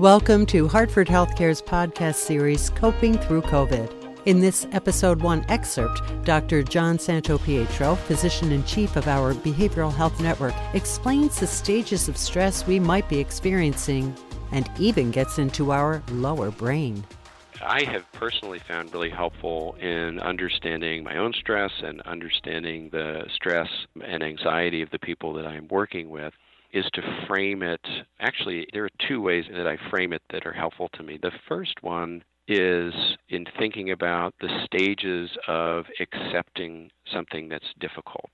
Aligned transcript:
Welcome 0.00 0.46
to 0.46 0.66
Hartford 0.66 1.08
Healthcare's 1.08 1.60
podcast 1.60 2.14
series, 2.14 2.70
Coping 2.70 3.18
Through 3.18 3.42
COVID. 3.42 4.22
In 4.24 4.40
this 4.40 4.66
episode 4.72 5.20
one 5.20 5.44
excerpt, 5.50 6.00
Dr. 6.24 6.62
John 6.62 6.96
Santopietro, 6.96 7.98
physician 7.98 8.50
in 8.50 8.64
chief 8.64 8.96
of 8.96 9.08
our 9.08 9.34
Behavioral 9.34 9.92
Health 9.92 10.18
Network, 10.18 10.54
explains 10.72 11.38
the 11.38 11.46
stages 11.46 12.08
of 12.08 12.16
stress 12.16 12.66
we 12.66 12.80
might 12.80 13.10
be 13.10 13.18
experiencing 13.18 14.16
and 14.52 14.70
even 14.78 15.10
gets 15.10 15.38
into 15.38 15.70
our 15.70 16.02
lower 16.12 16.50
brain. 16.50 17.04
I 17.62 17.84
have 17.84 18.10
personally 18.12 18.60
found 18.60 18.94
really 18.94 19.10
helpful 19.10 19.76
in 19.82 20.18
understanding 20.18 21.04
my 21.04 21.18
own 21.18 21.34
stress 21.34 21.72
and 21.84 22.00
understanding 22.06 22.88
the 22.90 23.26
stress 23.34 23.68
and 24.02 24.22
anxiety 24.22 24.80
of 24.80 24.88
the 24.88 24.98
people 24.98 25.34
that 25.34 25.46
I'm 25.46 25.68
working 25.68 26.08
with 26.08 26.32
is 26.72 26.84
to 26.94 27.26
frame 27.26 27.62
it. 27.62 27.80
Actually, 28.20 28.66
there 28.72 28.84
are 28.84 28.90
two 29.08 29.20
ways 29.20 29.44
that 29.52 29.66
I 29.66 29.76
frame 29.90 30.12
it 30.12 30.22
that 30.30 30.46
are 30.46 30.52
helpful 30.52 30.88
to 30.94 31.02
me. 31.02 31.18
The 31.20 31.32
first 31.48 31.82
one 31.82 32.22
is 32.48 32.92
in 33.28 33.46
thinking 33.58 33.92
about 33.92 34.34
the 34.40 34.64
stages 34.64 35.30
of 35.46 35.84
accepting 36.00 36.90
something 37.12 37.48
that's 37.48 37.64
difficult. 37.78 38.30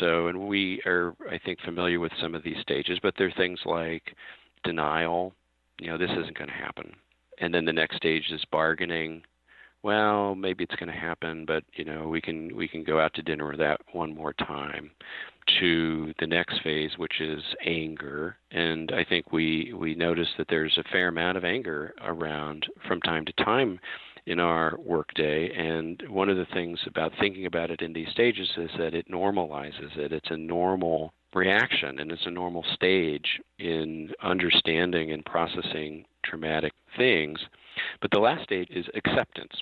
So, 0.00 0.28
and 0.28 0.48
we 0.48 0.82
are, 0.86 1.14
I 1.30 1.38
think, 1.38 1.60
familiar 1.60 2.00
with 2.00 2.12
some 2.20 2.34
of 2.34 2.42
these 2.42 2.58
stages, 2.60 2.98
but 3.02 3.14
there 3.16 3.28
are 3.28 3.32
things 3.36 3.60
like 3.64 4.14
denial, 4.64 5.32
you 5.80 5.88
know, 5.88 5.98
this 5.98 6.10
isn't 6.10 6.36
going 6.36 6.50
to 6.50 6.54
happen. 6.54 6.94
And 7.40 7.54
then 7.54 7.64
the 7.64 7.72
next 7.72 7.96
stage 7.96 8.30
is 8.30 8.44
bargaining. 8.50 9.22
Well, 9.82 10.34
maybe 10.34 10.64
it's 10.64 10.74
going 10.74 10.92
to 10.92 10.98
happen, 10.98 11.44
but 11.46 11.62
you 11.74 11.84
know, 11.84 12.08
we 12.08 12.20
can 12.20 12.54
we 12.56 12.66
can 12.66 12.82
go 12.82 12.98
out 12.98 13.14
to 13.14 13.22
dinner 13.22 13.48
with 13.48 13.58
that 13.58 13.80
one 13.92 14.14
more 14.14 14.32
time 14.32 14.90
to 15.60 16.12
the 16.18 16.26
next 16.26 16.62
phase, 16.62 16.92
which 16.96 17.20
is 17.20 17.42
anger. 17.64 18.36
And 18.50 18.92
I 18.92 19.04
think 19.04 19.32
we, 19.32 19.72
we 19.76 19.94
notice 19.94 20.28
that 20.38 20.48
there's 20.48 20.78
a 20.78 20.88
fair 20.90 21.08
amount 21.08 21.36
of 21.36 21.44
anger 21.44 21.94
around 22.02 22.66
from 22.86 23.00
time 23.00 23.24
to 23.26 23.32
time 23.44 23.80
in 24.26 24.40
our 24.40 24.76
workday. 24.78 25.50
And 25.54 26.02
one 26.08 26.28
of 26.28 26.36
the 26.36 26.46
things 26.52 26.78
about 26.86 27.12
thinking 27.18 27.46
about 27.46 27.70
it 27.70 27.80
in 27.80 27.92
these 27.92 28.10
stages 28.10 28.48
is 28.56 28.70
that 28.78 28.94
it 28.94 29.10
normalizes 29.10 29.96
it. 29.96 30.12
It's 30.12 30.30
a 30.30 30.36
normal 30.36 31.12
reaction 31.34 31.98
and 31.98 32.10
it's 32.10 32.26
a 32.26 32.30
normal 32.30 32.64
stage 32.74 33.40
in 33.58 34.10
understanding 34.22 35.12
and 35.12 35.24
processing 35.24 36.04
traumatic 36.24 36.72
things. 36.96 37.38
But 38.00 38.10
the 38.10 38.20
last 38.20 38.44
stage 38.44 38.68
is 38.70 38.86
acceptance. 38.94 39.52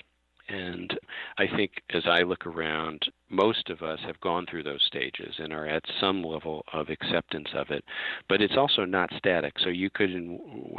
And 0.49 0.97
I 1.37 1.45
think 1.55 1.71
as 1.93 2.03
I 2.05 2.21
look 2.21 2.45
around, 2.45 3.05
most 3.29 3.69
of 3.69 3.81
us 3.81 3.99
have 4.05 4.19
gone 4.21 4.45
through 4.45 4.63
those 4.63 4.83
stages 4.85 5.35
and 5.37 5.51
are 5.51 5.67
at 5.67 5.83
some 5.99 6.23
level 6.23 6.63
of 6.73 6.89
acceptance 6.89 7.49
of 7.53 7.69
it. 7.69 7.83
But 8.29 8.41
it's 8.41 8.57
also 8.57 8.85
not 8.85 9.09
static. 9.17 9.53
So 9.59 9.69
you 9.69 9.89
could 9.89 10.09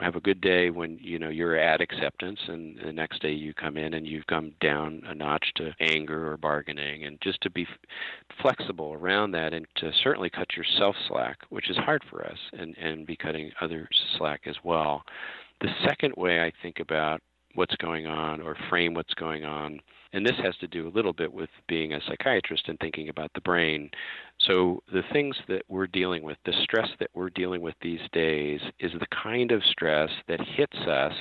have 0.03 0.17
a 0.17 0.21
good 0.21 0.41
day 0.41 0.71
when 0.71 0.99
you 1.01 1.19
know 1.19 1.29
you're 1.29 1.59
at 1.59 1.81
acceptance, 1.81 2.41
and 2.49 2.79
the 2.85 2.93
next 2.93 3.21
day 3.23 3.33
you 3.33 3.55
come 3.55 3.77
in 3.77 3.95
and 3.95 4.07
you've 4.07 4.27
come 4.27 4.53
down 4.61 5.03
a 5.07 5.15
notch 5.15 5.53
to 5.57 5.75
anger 5.81 6.33
or 6.33 6.37
bargaining, 6.37 7.05
and 7.05 7.21
just 7.21 7.41
to 7.43 7.51
be 7.51 7.67
flexible 8.41 8.93
around 8.95 9.33
that, 9.33 9.53
and 9.53 9.67
to 9.77 9.93
certainly 10.03 10.31
cut 10.31 10.57
yourself 10.57 10.97
slack, 11.09 11.39
which 11.51 11.71
is 11.71 11.77
hard 11.77 12.03
for 12.11 12.25
us, 12.25 12.39
and 12.53 12.77
and 12.79 13.07
be 13.07 13.17
cutting 13.17 13.51
others 13.61 13.89
slack 14.17 14.43
as 14.47 14.57
well. 14.65 15.03
The 15.61 15.75
second 15.85 16.15
way 16.17 16.41
I 16.41 16.53
think 16.63 16.79
about 16.79 17.21
what's 17.59 17.75
going 17.77 18.07
on 18.07 18.41
or 18.41 18.57
frame 18.71 18.95
what's 18.95 19.15
going 19.15 19.45
on. 19.45 19.81
And 20.13 20.25
this 20.25 20.37
has 20.43 20.57
to 20.59 20.69
do 20.69 20.87
a 20.87 20.95
little 20.95 21.13
bit 21.13 21.31
with 21.31 21.51
being 21.67 21.93
a 21.93 22.01
psychiatrist 22.07 22.69
and 22.69 22.79
thinking 22.79 23.09
about 23.09 23.31
the 23.35 23.41
brain. 23.41 23.91
So, 24.39 24.83
the 24.93 25.03
things 25.13 25.37
that 25.49 25.63
we're 25.69 25.89
dealing 25.89 26.23
with, 26.23 26.39
the 26.47 26.55
stress 26.63 26.89
that 27.01 27.11
we're 27.15 27.31
dealing 27.31 27.61
with 27.61 27.75
these 27.83 28.01
days, 28.13 28.61
is 28.79 28.93
the 28.93 29.07
kind 29.23 29.51
of 29.51 29.63
stress 29.65 30.09
that 30.29 30.41
hits 30.41 30.79
us 30.87 31.13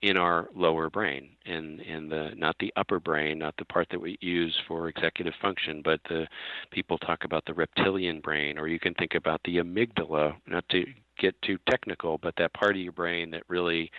in 0.00 0.16
our 0.16 0.48
lower 0.54 0.88
brain, 0.88 1.30
in, 1.44 1.80
in 1.80 2.08
the 2.08 2.30
not 2.36 2.54
the 2.60 2.72
upper 2.76 3.00
brain, 3.00 3.38
not 3.38 3.54
the 3.58 3.64
part 3.64 3.88
that 3.90 4.00
we 4.00 4.16
use 4.20 4.54
for 4.68 4.88
executive 4.88 5.34
function, 5.42 5.82
but 5.84 6.00
the 6.08 6.26
people 6.70 6.98
talk 6.98 7.24
about 7.24 7.44
the 7.46 7.54
reptilian 7.54 8.20
brain, 8.20 8.58
or 8.58 8.68
you 8.68 8.78
can 8.78 8.94
think 8.94 9.14
about 9.14 9.40
the 9.44 9.56
amygdala, 9.56 10.34
not 10.46 10.66
to 10.68 10.84
get 11.18 11.34
too 11.42 11.58
technical, 11.68 12.18
but 12.18 12.34
that 12.36 12.52
part 12.54 12.76
of 12.76 12.82
your 12.82 12.92
brain 12.92 13.30
that 13.30 13.42
really 13.48 13.90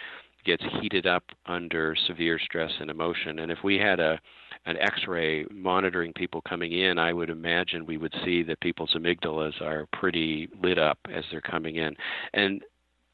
gets 0.46 0.64
heated 0.82 1.06
up 1.06 1.24
under 1.46 1.96
severe 2.08 2.40
stress 2.40 2.72
and 2.80 2.90
emotion. 2.90 3.40
And 3.40 3.52
if 3.52 3.60
we 3.64 3.78
had 3.78 4.00
a 4.00 4.20
an 4.68 4.78
X-ray 4.78 5.46
monitoring 5.52 6.12
people 6.14 6.42
coming 6.42 6.72
in, 6.72 6.98
I 6.98 7.14
would 7.14 7.30
imagine 7.30 7.86
we 7.86 7.98
would 7.98 8.14
see 8.24 8.42
that 8.44 8.60
people's 8.62 8.96
amygdalas 8.96 9.62
are 9.62 9.86
pretty 9.94 10.50
lit 10.64 10.80
up 10.80 10.98
as 11.14 11.24
they're 11.30 11.42
coming 11.42 11.76
in. 11.76 11.96
And 12.34 12.64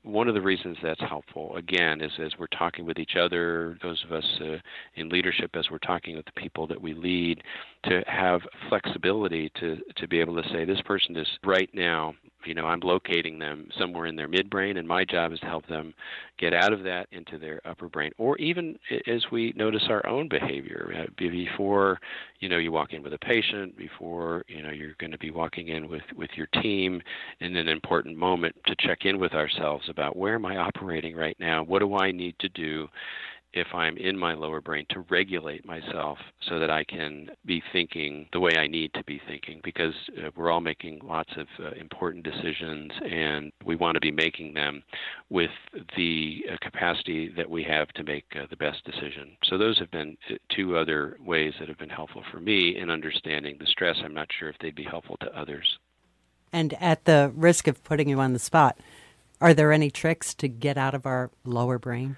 one 0.04 0.28
of 0.28 0.34
the 0.34 0.42
reasons 0.42 0.78
that's 0.82 1.02
helpful, 1.02 1.56
again, 1.56 2.02
is 2.02 2.12
as 2.24 2.32
we're 2.40 2.48
talking 2.48 2.86
with 2.86 2.98
each 2.98 3.16
other, 3.16 3.78
those 3.84 4.04
of 4.04 4.12
us 4.12 4.26
uh, 4.42 4.58
in 4.96 5.10
leadership, 5.10 5.52
as 5.56 5.70
we're 5.70 5.78
talking 5.80 6.16
with 6.16 6.26
the 6.26 6.42
people 6.42 6.66
that 6.68 6.82
we 6.82 6.94
lead, 6.94 7.44
to 7.84 8.02
have 8.08 8.42
flexibility 8.70 9.52
to, 9.60 9.78
to 9.98 10.08
be 10.08 10.20
able 10.20 10.42
to 10.42 10.50
say, 10.50 10.66
this 10.66 10.82
person 10.86 11.16
is 11.16 11.28
right 11.44 11.70
now 11.74 12.14
you 12.46 12.54
know, 12.54 12.66
I'm 12.66 12.80
locating 12.82 13.40
them 13.40 13.70
somewhere 13.78 14.06
in 14.06 14.16
their 14.16 14.28
midbrain, 14.28 14.78
and 14.78 14.88
my 14.88 15.06
job 15.06 15.32
is 15.32 15.40
to 15.42 15.46
help 15.46 15.68
them 15.68 15.94
get 16.38 16.54
out 16.54 16.74
of 16.74 16.84
that 16.84 17.08
into 17.12 17.38
their 17.38 17.62
upper 17.66 17.88
brain. 17.88 18.12
Or 18.18 18.38
even 18.38 18.78
as 19.08 19.24
we 19.32 19.54
notice 19.56 19.84
our 19.90 20.06
own 20.08 20.28
behavior 20.28 20.94
uh, 20.98 21.12
before, 21.18 22.00
you 22.40 22.50
know, 22.50 22.58
you 22.58 22.72
walk 22.72 22.94
in 22.94 23.04
with 23.04 23.14
a 23.14 23.20
patient, 23.20 23.78
before 23.78 24.44
you 24.48 24.62
know 24.62 24.72
you're 24.72 24.96
going 25.00 25.12
to 25.12 25.18
be 25.18 25.32
walking 25.32 25.70
in 25.70 25.88
with 25.88 26.04
with 26.16 26.32
your 26.36 26.48
team, 26.62 27.02
in 27.40 27.56
an 27.56 27.68
important 27.68 28.18
moment 28.18 28.56
to 28.66 28.76
check 28.80 29.06
in 29.06 29.20
with 29.20 29.34
ourselves 29.34 29.88
about 29.90 30.16
where 30.16 30.36
am 30.36 30.46
I 30.46 30.58
operating 30.58 31.16
right 31.16 31.38
now? 31.40 31.64
What 31.64 31.80
do 31.80 31.96
I 31.96 32.12
need 32.12 32.36
to 32.40 32.50
do? 32.50 32.88
If 33.54 33.68
I'm 33.74 33.98
in 33.98 34.18
my 34.18 34.34
lower 34.34 34.62
brain 34.62 34.86
to 34.90 35.02
regulate 35.10 35.66
myself 35.66 36.18
so 36.48 36.60
that 36.60 36.70
I 36.70 36.84
can 36.84 37.30
be 37.46 37.62
thinking 37.72 38.28
the 38.32 38.40
way 38.40 38.52
I 38.58 38.68
need 38.68 38.94
to 38.94 39.04
be 39.04 39.22
thinking 39.28 39.62
because 39.64 39.94
uh, 40.18 40.30
we're 40.36 40.52
all 40.52 40.62
making 40.62 41.02
lots 41.04 41.32
of 41.38 41.48
uh, 41.60 41.72
important 41.72 42.24
decisions 42.24 42.92
and 43.10 43.52
we 43.66 43.76
want 43.76 43.96
to 43.96 44.02
be 44.02 44.12
making 44.12 44.54
them 44.54 44.84
with 45.30 45.52
the 45.98 46.46
uh, 46.52 46.58
capacity 46.62 47.32
that 47.36 47.50
we 47.50 47.64
have 47.64 47.90
to 47.90 48.04
make 48.04 48.26
uh, 48.36 48.46
the 48.50 48.56
best 48.56 48.84
decision. 48.86 49.38
So 49.44 49.58
those 49.58 49.78
have 49.80 49.92
been 49.92 50.18
uh, 50.30 50.36
two 50.50 50.78
other 50.78 51.18
ways 51.24 51.54
that 51.60 51.68
have 51.68 51.78
been 51.78 51.90
helpful 51.90 52.24
for 52.32 52.40
me 52.40 52.78
in 52.78 52.90
understanding 52.90 53.58
the 53.60 53.66
stress. 53.66 53.98
I'm 54.04 54.14
not 54.14 54.30
sure 54.38 54.50
if 54.50 54.58
they'd 54.60 54.76
be 54.76 54.84
helpful 54.84 55.18
to 55.22 55.38
others. 55.38 55.78
And 56.54 56.74
at 56.82 57.06
the 57.06 57.32
risk 57.36 57.68
of 57.68 57.84
putting 57.84 58.10
you 58.10 58.20
on 58.20 58.34
the 58.34 58.40
spot, 58.40 58.78
are 59.40 59.54
there 59.54 59.72
any 59.72 59.90
tricks 59.90 60.34
to 60.36 60.48
get 60.48 60.78
out 60.78 60.94
of 60.94 61.06
our 61.06 61.32
lower 61.44 61.80
brain? 61.80 62.18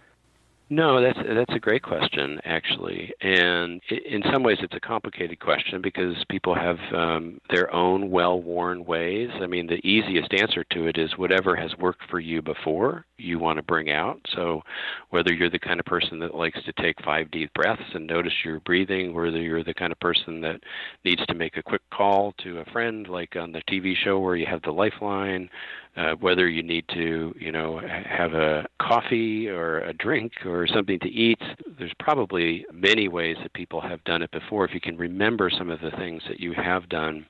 No, 0.74 1.00
that's 1.00 1.20
that's 1.20 1.54
a 1.54 1.60
great 1.60 1.84
question 1.84 2.42
actually, 2.46 3.14
and 3.22 3.80
in 3.92 4.24
some 4.32 4.42
ways 4.42 4.58
it's 4.60 4.74
a 4.74 4.80
complicated 4.80 5.40
question 5.40 5.84
because 5.84 6.16
people 6.30 6.56
have 6.56 6.80
um, 6.96 7.40
their 7.52 7.72
own 7.72 8.10
well-worn 8.10 8.84
ways. 8.84 9.30
I 9.40 9.46
mean, 9.46 9.68
the 9.68 9.86
easiest 9.88 10.34
answer 10.34 10.64
to 10.72 10.88
it 10.88 10.98
is 10.98 11.16
whatever 11.16 11.56
has 11.56 11.78
worked 11.78 12.02
for 12.10 12.20
you 12.20 12.42
before, 12.42 13.06
you 13.20 13.38
want 13.38 13.58
to 13.58 13.64
bring 13.64 13.92
out. 13.92 14.20
So, 14.34 14.64
whether 15.12 15.32
you're 15.32 15.52
the 15.52 15.60
kind 15.60 15.80
of 15.80 15.86
person 15.86 16.18
that 16.20 16.34
likes 16.34 16.60
to 16.64 16.74
take 16.82 17.04
five 17.04 17.30
deep 17.30 17.54
breaths 17.54 17.94
and 17.94 18.08
notice 18.08 18.34
your 18.44 18.60
breathing, 18.62 19.14
whether 19.14 19.40
you're 19.40 19.64
the 19.64 19.76
kind 19.76 19.92
of 19.92 20.00
person 20.00 20.42
that 20.42 20.60
needs 21.06 21.24
to 21.28 21.36
make 21.36 21.56
a 21.56 21.62
quick 21.62 21.84
call 21.94 22.34
to 22.40 22.62
a 22.62 22.66
friend, 22.72 23.08
like 23.08 23.36
on 23.36 23.52
the 23.52 23.62
TV 23.70 23.94
show 23.96 24.20
where 24.20 24.36
you 24.36 24.48
have 24.48 24.64
the 24.64 24.72
lifeline, 24.72 25.52
uh, 25.96 26.14
whether 26.20 26.48
you 26.50 26.64
need 26.64 26.86
to, 26.94 27.34
you 27.40 27.52
know, 27.52 27.80
have 27.80 28.34
a 28.34 28.66
coffee 28.82 29.48
or 29.48 29.80
a 29.82 29.94
drink 29.94 30.34
or 30.46 30.66
something 30.68 31.00
to 31.00 31.10
eat. 31.10 31.42
There's 31.78 31.94
probably 32.00 32.66
many 32.74 33.08
ways 33.08 33.38
that 33.44 33.54
people 33.54 33.82
have 33.82 34.04
done 34.04 34.22
it 34.22 34.32
before. 34.32 34.66
If 34.66 34.74
you 34.74 34.82
can 34.82 34.98
remember 34.98 35.50
some 35.50 35.70
of 35.70 35.82
the 35.82 35.92
things 35.92 36.24
that 36.28 36.40
you 36.40 36.54
have 36.54 36.90
done, 36.90 37.26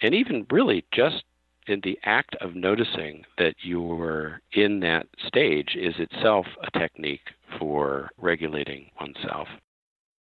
and 0.00 0.14
even 0.14 0.46
really 0.50 0.84
just 0.92 1.24
in 1.66 1.80
the 1.82 1.98
act 2.04 2.36
of 2.40 2.54
noticing 2.54 3.24
that 3.38 3.54
you're 3.62 4.40
in 4.52 4.80
that 4.80 5.06
stage 5.26 5.76
is 5.76 5.94
itself 5.98 6.46
a 6.62 6.78
technique 6.78 7.30
for 7.58 8.10
regulating 8.18 8.90
oneself. 9.00 9.48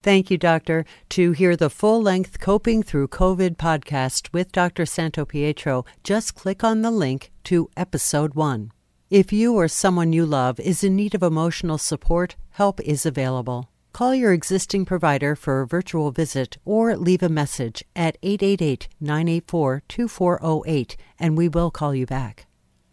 Thank 0.02 0.30
you, 0.30 0.38
Doctor. 0.38 0.84
To 1.10 1.32
hear 1.32 1.56
the 1.56 1.70
full 1.70 2.00
length 2.00 2.38
Coping 2.38 2.82
Through 2.84 3.08
COVID 3.08 3.56
podcast 3.56 4.32
with 4.32 4.52
Dr. 4.52 4.84
Santopietro, 4.84 5.84
just 6.04 6.34
click 6.36 6.62
on 6.62 6.82
the 6.82 6.92
link 6.92 7.32
to 7.44 7.68
episode 7.76 8.34
one. 8.34 8.70
If 9.10 9.32
you 9.32 9.54
or 9.54 9.66
someone 9.66 10.12
you 10.12 10.24
love 10.24 10.60
is 10.60 10.84
in 10.84 10.94
need 10.94 11.14
of 11.14 11.22
emotional 11.22 11.78
support, 11.78 12.36
help 12.50 12.80
is 12.82 13.04
available. 13.04 13.70
Call 13.92 14.14
your 14.14 14.32
existing 14.32 14.84
provider 14.84 15.34
for 15.34 15.62
a 15.62 15.66
virtual 15.66 16.12
visit 16.12 16.58
or 16.64 16.96
leave 16.96 17.22
a 17.22 17.28
message 17.28 17.82
at 17.96 18.18
888 18.22 18.88
984 19.00 19.82
2408 19.88 20.96
and 21.18 21.36
we 21.36 21.48
will 21.48 21.72
call 21.72 21.94
you 21.94 22.06
back. 22.06 22.46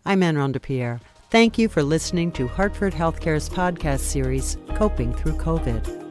I'm 0.06 0.24
Anne 0.24 0.38
Ronda 0.38 0.60
Pierre. 0.60 1.02
Thank 1.30 1.60
you 1.60 1.68
for 1.68 1.84
listening 1.84 2.32
to 2.32 2.48
Hartford 2.48 2.94
Healthcare's 2.94 3.50
podcast 3.50 4.00
series, 4.00 4.58
Coping 4.76 5.14
Through 5.14 5.34
COVID. 5.34 6.05